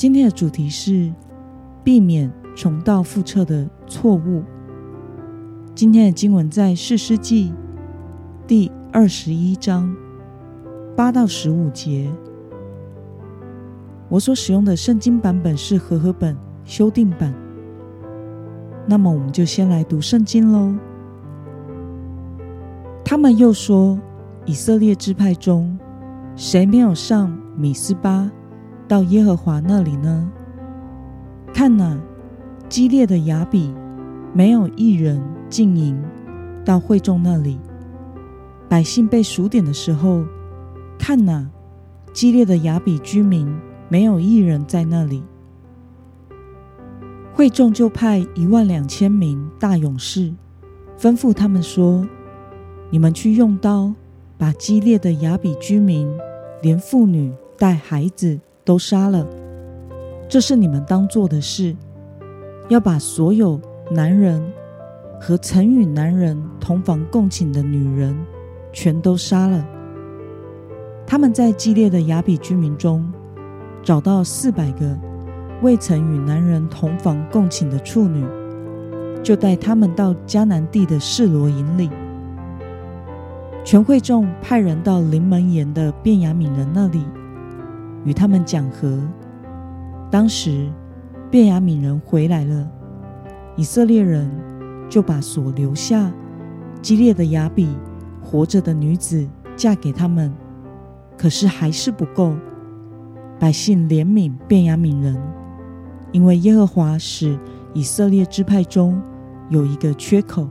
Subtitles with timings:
[0.00, 1.12] 今天的主题是
[1.84, 4.42] 避免重蹈覆辙的错误。
[5.74, 7.52] 今天的经文在士师记
[8.46, 9.94] 第二十一章
[10.96, 12.10] 八到十五节。
[14.08, 17.34] 我所使用的圣经版本是和合本修订版。
[18.86, 20.74] 那么，我们就先来读圣经喽。
[23.04, 24.00] 他们又说
[24.46, 25.78] ：“以色列支派中，
[26.36, 28.32] 谁没有上米斯巴？”
[28.90, 30.28] 到耶和华那里呢？
[31.54, 31.96] 看哪，
[32.68, 33.72] 激烈的雅比
[34.32, 35.96] 没有一人进营
[36.64, 37.56] 到会众那里。
[38.68, 40.24] 百姓被数点的时候，
[40.98, 41.48] 看哪，
[42.12, 43.56] 激烈的雅比居民
[43.88, 45.22] 没有一人在那里。
[47.32, 50.34] 会众就派一万两千名大勇士，
[50.98, 52.04] 吩咐他们说
[52.90, 53.94] ：“你们去用刀
[54.36, 56.12] 把激烈的雅比居民，
[56.60, 59.26] 连妇女带孩子。”都杀了，
[60.28, 61.74] 这是你们当做的事。
[62.68, 64.40] 要把所有男人
[65.20, 68.16] 和曾与男人同房共寝的女人，
[68.72, 69.66] 全都杀了。
[71.04, 73.04] 他们在激烈的雅比居民中
[73.82, 74.96] 找到四百个
[75.62, 78.24] 未曾与男人同房共寝的处女，
[79.20, 81.90] 就带他们到迦南地的示罗营里。
[83.64, 87.04] 全会众派人到临门岩的便雅悯人那里。
[88.04, 89.00] 与他们讲和。
[90.10, 90.68] 当时，
[91.30, 92.68] 便雅悯人回来了，
[93.56, 94.30] 以色列人
[94.88, 96.12] 就把所留下
[96.82, 97.68] 激烈的雅比
[98.22, 100.32] 活着的女子嫁给他们。
[101.16, 102.34] 可是还是不够，
[103.38, 105.16] 百姓怜悯便雅悯人，
[106.12, 107.38] 因为耶和华使
[107.74, 109.00] 以色列支派中
[109.50, 110.48] 有一个缺口。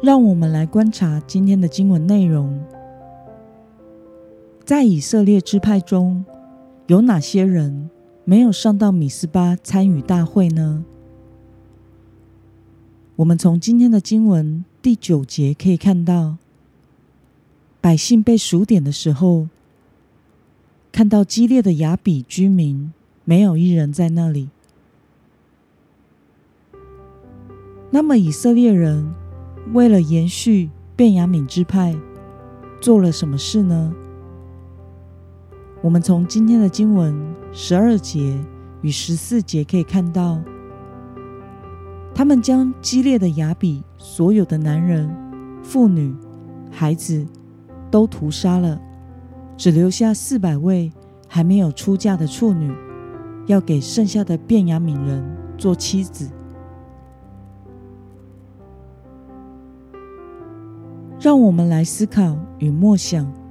[0.00, 2.58] 让我们来观察今天的经文内容。
[4.64, 6.24] 在以色列支派中，
[6.86, 7.90] 有哪些人
[8.24, 10.84] 没有上到米斯巴参与大会呢？
[13.16, 16.36] 我们从今天的经文第九节可以看到，
[17.80, 19.48] 百姓被数点的时候，
[20.92, 22.92] 看到激烈的雅比居民
[23.24, 24.48] 没有一人在那里。
[27.90, 29.12] 那么以色列人
[29.72, 31.94] 为了延续便雅悯支派，
[32.80, 33.92] 做了什么事呢？
[35.82, 37.12] 我们从今天的经文
[37.50, 38.38] 十二节
[38.82, 40.40] 与十四节可以看到，
[42.14, 45.12] 他们将激烈的雅比所有的男人、
[45.60, 46.14] 妇女、
[46.70, 47.26] 孩子
[47.90, 48.80] 都屠杀了，
[49.56, 50.92] 只留下四百位
[51.26, 52.72] 还没有出嫁的处女，
[53.46, 56.30] 要给剩下的便雅悯人做妻子。
[61.18, 63.41] 让我们来思考与默想。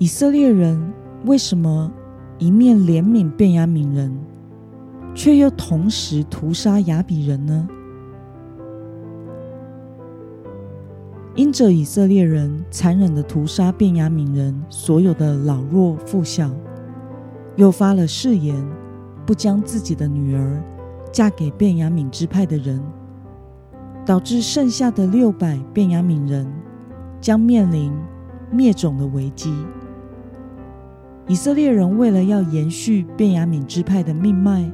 [0.00, 0.92] 以色列人
[1.26, 1.90] 为什么
[2.38, 4.16] 一面怜悯便雅悯人，
[5.12, 7.68] 却又同时屠杀亚比人呢？
[11.34, 16.48] 因着以色列人残忍的屠杀便雅悯人所有的老弱妇小，
[17.56, 18.54] 又发了誓言，
[19.26, 20.62] 不将自己的女儿
[21.10, 22.80] 嫁给便雅悯支派的人，
[24.06, 26.48] 导致剩下的六百便雅悯人
[27.20, 27.92] 将面临
[28.52, 29.52] 灭种的危机。
[31.28, 34.64] 以色列人为了要延续便雅悯支派的命脉，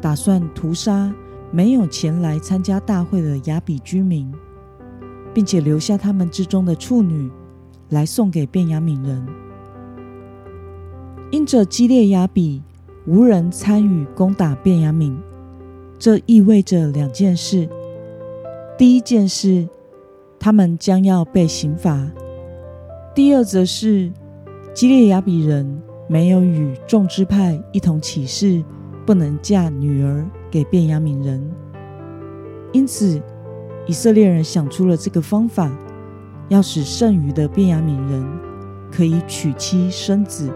[0.00, 1.12] 打算屠杀
[1.50, 4.32] 没有前来参加大会的亚比居民，
[5.34, 7.30] 并且留下他们之中的处女
[7.90, 9.26] 来送给便雅悯人。
[11.30, 12.62] 因着基列亚比
[13.06, 15.14] 无人参与攻打便雅悯，
[15.98, 17.68] 这意味着两件事：
[18.78, 19.68] 第一件事，
[20.38, 22.10] 他们将要被刑罚；
[23.14, 24.10] 第二则是。
[24.72, 28.62] 基列亚比人没有与众支派一同起誓，
[29.04, 31.50] 不能嫁女儿给便雅悯人，
[32.72, 33.20] 因此
[33.86, 35.70] 以色列人想出了这个方法，
[36.48, 38.24] 要使剩余的便雅悯人
[38.92, 40.50] 可以娶妻生子。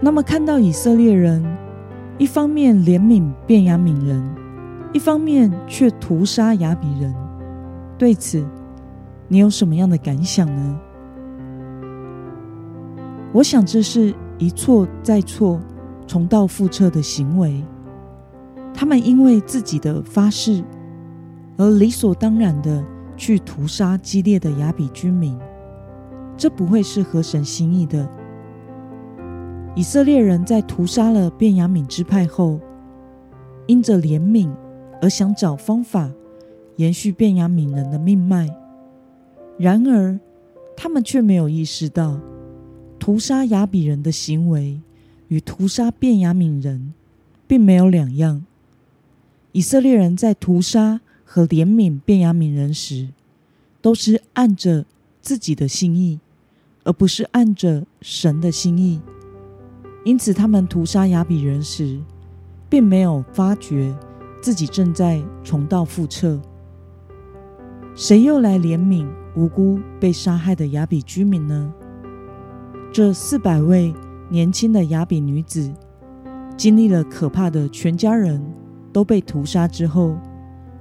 [0.00, 1.44] 那么，看到以色列人
[2.18, 4.22] 一方面怜悯便雅悯人，
[4.92, 7.12] 一方面却屠杀亚比人，
[7.98, 8.46] 对此，
[9.28, 10.80] 你有什么样的感想呢？
[13.32, 15.60] 我想这是一错再错、
[16.06, 17.62] 重蹈覆辙的行为。
[18.72, 20.62] 他们因为自己的发誓，
[21.56, 22.84] 而理所当然的
[23.16, 25.38] 去屠杀激烈的雅比居民，
[26.36, 28.08] 这不会是合神心意的。
[29.74, 32.60] 以色列人在屠杀了便雅悯支派后，
[33.66, 34.50] 因着怜悯
[35.02, 36.10] 而想找方法
[36.76, 38.48] 延续便雅悯人的命脉，
[39.58, 40.18] 然而
[40.76, 42.20] 他们却没有意识到，
[42.98, 44.80] 屠杀亚比人的行为
[45.28, 46.92] 与屠杀便雅悯人
[47.46, 48.44] 并没有两样。
[49.52, 53.08] 以色列人在屠杀和怜悯便雅悯人时，
[53.80, 54.84] 都是按着
[55.22, 56.20] 自己的心意，
[56.84, 59.00] 而不是按着神的心意。
[60.04, 61.98] 因此，他们屠杀亚比人时，
[62.68, 63.96] 并没有发觉
[64.42, 66.38] 自己正在重蹈覆辙。
[67.94, 71.72] 谁又来怜悯无辜被杀害的雅比居民呢？
[72.92, 73.94] 这四百位
[74.28, 75.72] 年轻的雅比女子，
[76.56, 78.42] 经历了可怕的全家人
[78.92, 80.16] 都被屠杀之后，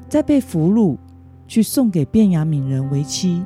[0.10, 0.98] 再被俘虏
[1.48, 3.44] 去送给便雅悯人为妻，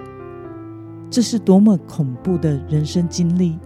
[1.09, 3.57] 这是多么恐怖的人生经历，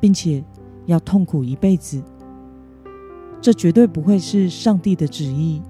[0.00, 0.42] 并且。
[0.86, 2.02] 要痛苦一辈子，
[3.40, 5.62] 这绝对不会是上帝的旨意。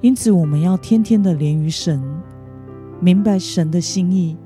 [0.00, 2.02] 因此，我们要天天的连于神，
[3.00, 4.36] 明白神的心意，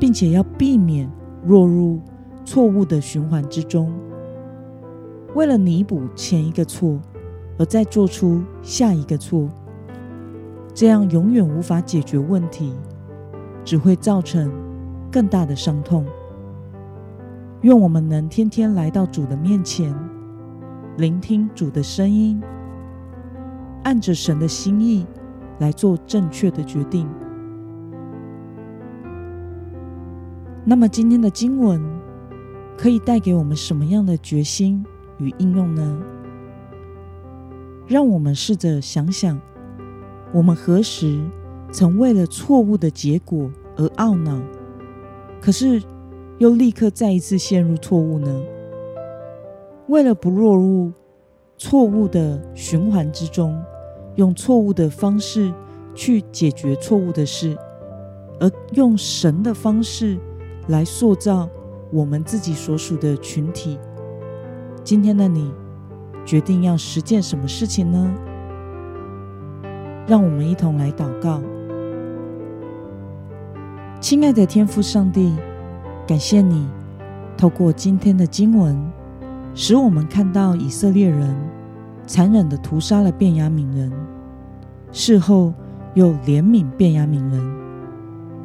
[0.00, 1.08] 并且要避免
[1.46, 2.00] 落入
[2.44, 3.92] 错误的循环之中。
[5.36, 6.98] 为了弥补前一个错，
[7.56, 9.48] 而再做出下一个错，
[10.74, 12.74] 这样永远无法解决问题，
[13.64, 14.50] 只会造成
[15.12, 16.04] 更大的伤痛。
[17.60, 19.94] 愿我们能天天来到主的面前，
[20.96, 22.42] 聆听主的声音，
[23.84, 25.06] 按着神的心意
[25.60, 27.08] 来做正确的决定。
[30.70, 31.82] 那么，今天的经文
[32.76, 34.84] 可以带给我们什么样的决心
[35.16, 35.98] 与应用呢？
[37.86, 39.40] 让我们试着想想，
[40.30, 41.24] 我们何时
[41.72, 44.38] 曾为了错误的结果而懊恼？
[45.40, 45.82] 可是，
[46.36, 48.42] 又立刻再一次陷入错误呢？
[49.86, 50.92] 为了不落入
[51.56, 53.58] 错误的循环之中，
[54.16, 55.50] 用错误的方式
[55.94, 57.56] 去解决错误的事，
[58.38, 60.18] 而用神的方式
[60.68, 61.48] 来塑造
[61.90, 63.78] 我们自己所属的群体。
[64.84, 65.52] 今天的你
[66.24, 68.14] 决定要实践什么事情呢？
[70.06, 71.42] 让我们一同来祷告。
[74.00, 75.34] 亲爱的天父上帝。
[76.06, 76.66] 感谢你
[77.36, 78.74] 透过今天的经文，
[79.54, 81.36] 使我们看到以色列人
[82.06, 83.92] 残忍的屠杀了便雅悯人，
[84.90, 85.52] 事后
[85.92, 87.56] 又怜悯便雅悯人，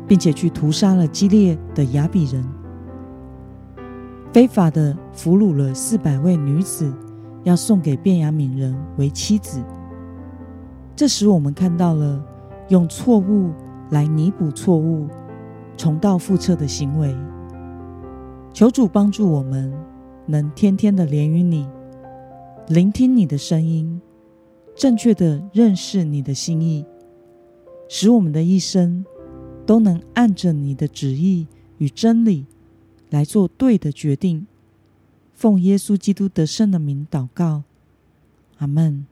[0.08, 2.44] 并且去屠杀了基列的雅比人，
[4.32, 6.92] 非法的俘虏了四百位女子，
[7.44, 9.64] 要送给便雅悯人为妻子。
[10.96, 12.24] 这使我们看到了
[12.70, 13.52] 用错误
[13.90, 15.08] 来弥补错误、
[15.78, 17.16] 重蹈覆辙的行为。
[18.54, 19.74] 求主帮助我们，
[20.28, 21.68] 能天天的连于你，
[22.68, 24.00] 聆听你的声音，
[24.76, 26.86] 正确的认识你的心意，
[27.90, 29.04] 使我们的一生
[29.66, 32.46] 都能按着你的旨意与真理
[33.10, 34.46] 来做对的决定。
[35.34, 37.64] 奉耶稣基督得胜的名祷告，
[38.58, 39.06] 阿门。